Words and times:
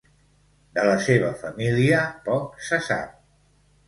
De 0.77 0.85
la 0.87 0.95
seva 1.07 1.29
família 1.41 1.99
poc 2.29 2.57
se 2.71 2.81
sap. 2.87 3.13